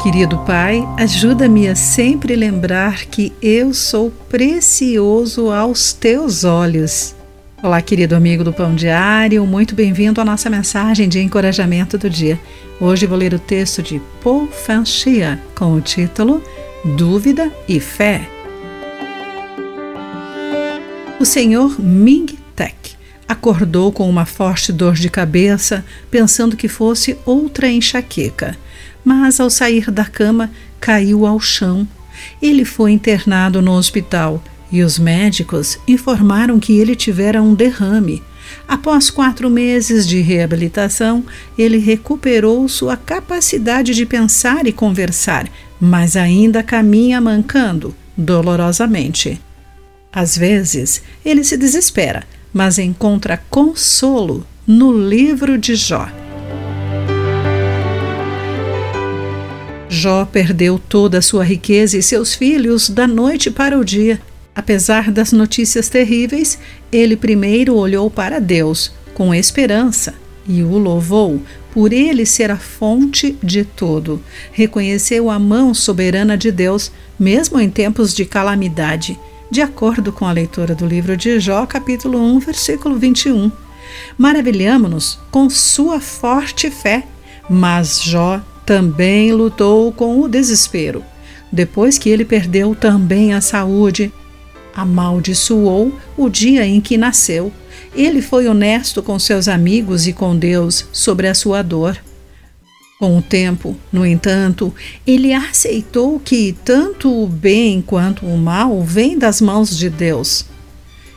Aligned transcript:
Querido 0.00 0.38
Pai, 0.38 0.86
ajuda-me 0.96 1.66
a 1.66 1.74
sempre 1.74 2.36
lembrar 2.36 3.06
que 3.06 3.32
eu 3.42 3.74
sou 3.74 4.12
precioso 4.28 5.50
aos 5.50 5.92
teus 5.92 6.44
olhos. 6.44 7.16
Olá, 7.60 7.82
querido 7.82 8.14
amigo 8.14 8.44
do 8.44 8.52
Pão 8.52 8.76
Diário, 8.76 9.44
muito 9.44 9.74
bem-vindo 9.74 10.20
à 10.20 10.24
nossa 10.24 10.48
mensagem 10.48 11.08
de 11.08 11.20
encorajamento 11.20 11.98
do 11.98 12.08
dia. 12.08 12.38
Hoje 12.80 13.06
vou 13.06 13.18
ler 13.18 13.34
o 13.34 13.40
texto 13.40 13.82
de 13.82 14.00
Paul 14.22 14.46
Fanchia 14.46 15.42
com 15.56 15.74
o 15.74 15.80
título 15.80 16.40
Dúvida 16.96 17.52
e 17.68 17.80
Fé. 17.80 18.30
O 21.18 21.24
senhor 21.24 21.78
Ming 21.80 22.38
Tek 22.54 22.97
acordou 23.28 23.92
com 23.92 24.08
uma 24.08 24.24
forte 24.24 24.72
dor 24.72 24.94
de 24.94 25.10
cabeça, 25.10 25.84
pensando 26.10 26.56
que 26.56 26.68
fosse 26.68 27.18
outra 27.26 27.68
enxaqueca 27.68 28.56
mas 29.08 29.40
ao 29.40 29.48
sair 29.48 29.90
da 29.90 30.04
cama 30.04 30.50
caiu 30.78 31.24
ao 31.24 31.40
chão. 31.40 31.88
Ele 32.42 32.62
foi 32.62 32.92
internado 32.92 33.62
no 33.62 33.72
hospital 33.72 34.42
e 34.70 34.82
os 34.82 34.98
médicos 34.98 35.78
informaram 35.88 36.60
que 36.60 36.78
ele 36.78 36.94
tivera 36.94 37.42
um 37.42 37.54
derrame. 37.54 38.22
Após 38.66 39.08
quatro 39.08 39.48
meses 39.48 40.06
de 40.06 40.20
reabilitação, 40.20 41.24
ele 41.56 41.78
recuperou 41.78 42.68
sua 42.68 42.98
capacidade 42.98 43.94
de 43.94 44.04
pensar 44.04 44.66
e 44.66 44.72
conversar, 44.72 45.48
mas 45.80 46.14
ainda 46.14 46.62
caminha 46.62 47.18
mancando, 47.18 47.94
dolorosamente. 48.14 49.40
Às 50.12 50.36
vezes, 50.36 51.02
ele 51.24 51.44
se 51.44 51.56
desespera, 51.56 52.26
mas 52.52 52.78
encontra 52.78 53.42
consolo 53.50 54.46
no 54.66 54.92
livro 54.92 55.56
de 55.56 55.74
Jó. 55.74 56.08
Jó 59.88 60.24
perdeu 60.26 60.78
toda 60.78 61.18
a 61.18 61.22
sua 61.22 61.42
riqueza 61.42 61.96
e 61.96 62.02
seus 62.02 62.34
filhos 62.34 62.90
da 62.90 63.06
noite 63.06 63.50
para 63.50 63.78
o 63.78 63.84
dia. 63.84 64.20
Apesar 64.54 65.10
das 65.10 65.32
notícias 65.32 65.88
terríveis, 65.88 66.58
ele 66.92 67.16
primeiro 67.16 67.74
olhou 67.74 68.10
para 68.10 68.40
Deus 68.40 68.92
com 69.14 69.34
esperança 69.34 70.14
e 70.46 70.62
o 70.62 70.78
louvou 70.78 71.40
por 71.72 71.92
ele 71.92 72.26
ser 72.26 72.50
a 72.50 72.56
fonte 72.56 73.38
de 73.42 73.64
tudo. 73.64 74.22
Reconheceu 74.52 75.30
a 75.30 75.38
mão 75.38 75.72
soberana 75.72 76.36
de 76.36 76.50
Deus, 76.50 76.90
mesmo 77.18 77.60
em 77.60 77.70
tempos 77.70 78.14
de 78.14 78.24
calamidade, 78.24 79.18
de 79.50 79.62
acordo 79.62 80.12
com 80.12 80.26
a 80.26 80.32
leitura 80.32 80.74
do 80.74 80.86
livro 80.86 81.16
de 81.16 81.40
Jó, 81.40 81.64
capítulo 81.66 82.18
1, 82.18 82.38
versículo 82.40 82.96
21. 82.96 83.50
Maravilhamos-nos 84.16 85.18
com 85.30 85.48
sua 85.48 86.00
forte 86.00 86.70
fé, 86.70 87.06
mas 87.48 88.02
Jó 88.02 88.40
também 88.66 89.32
lutou 89.32 89.90
com 89.92 90.20
o 90.20 90.28
desespero. 90.28 91.02
Depois 91.50 91.96
que 91.96 92.10
ele 92.10 92.24
perdeu 92.24 92.74
também 92.74 93.32
a 93.32 93.40
saúde, 93.40 94.12
amaldiçoou 94.74 95.98
o 96.16 96.28
dia 96.28 96.66
em 96.66 96.80
que 96.80 96.98
nasceu. 96.98 97.50
Ele 97.94 98.20
foi 98.20 98.46
honesto 98.46 99.02
com 99.02 99.18
seus 99.18 99.48
amigos 99.48 100.06
e 100.06 100.12
com 100.12 100.36
Deus 100.36 100.86
sobre 100.92 101.26
a 101.26 101.34
sua 101.34 101.62
dor. 101.62 101.98
Com 102.98 103.16
o 103.16 103.22
tempo, 103.22 103.76
no 103.92 104.04
entanto, 104.04 104.74
ele 105.06 105.32
aceitou 105.32 106.18
que 106.18 106.56
tanto 106.64 107.08
o 107.08 107.28
bem 107.28 107.80
quanto 107.80 108.26
o 108.26 108.36
mal 108.36 108.82
vêm 108.82 109.16
das 109.16 109.40
mãos 109.40 109.78
de 109.78 109.88
Deus. 109.88 110.44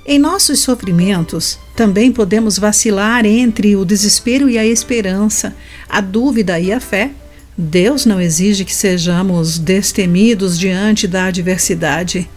Em 0.06 0.20
nossos 0.20 0.59
sofrimentos, 0.59 1.58
também 1.76 2.12
podemos 2.12 2.59
vacilar 2.59 3.26
entre 3.26 3.76
o 3.76 3.84
desespero 3.84 4.48
e 4.48 4.59
a 4.59 4.66
esperança, 4.66 5.56
a 5.90 6.00
dúvida 6.02 6.59
e 6.59 6.72
a 6.72 6.80
fé. 6.80 7.09
Deus 7.58 8.06
não 8.06 8.22
exige 8.22 8.64
que 8.64 8.76
sejamos 8.76 9.58
destemidos 9.58 10.59
diante 10.59 11.08
da 11.08 11.26
adversidade, 11.26 12.30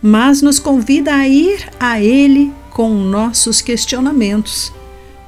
mas 0.00 0.40
nos 0.40 0.60
convida 0.60 1.12
a 1.12 1.26
ir 1.26 1.68
a 1.80 2.00
Ele 2.00 2.52
com 2.70 2.94
nossos 2.94 3.60
questionamentos. 3.60 4.72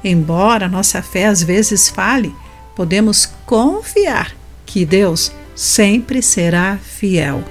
Embora 0.01 0.69
nossa 0.69 1.01
fé 1.01 1.25
às 1.25 1.43
vezes 1.43 1.89
fale, 1.89 2.33
podemos 2.75 3.27
confiar 3.45 4.35
que 4.65 4.85
Deus 4.85 5.31
sempre 5.55 6.21
será 6.21 6.77
fiel. 6.77 7.43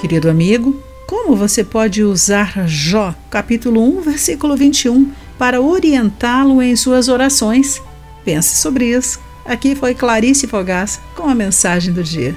Querido 0.00 0.30
amigo, 0.30 0.80
como 1.06 1.34
você 1.34 1.64
pode 1.64 2.04
usar 2.04 2.68
Jó, 2.68 3.14
capítulo 3.28 3.82
1, 3.98 4.02
versículo 4.02 4.56
21, 4.56 5.10
para 5.38 5.60
orientá-lo 5.60 6.62
em 6.62 6.76
suas 6.76 7.08
orações? 7.08 7.82
Pense 8.24 8.56
sobre 8.56 8.86
isso. 8.86 9.20
Aqui 9.44 9.74
foi 9.74 9.94
Clarice 9.94 10.46
Fogaça 10.46 11.00
com 11.14 11.28
a 11.28 11.34
mensagem 11.34 11.92
do 11.92 12.02
dia. 12.02 12.36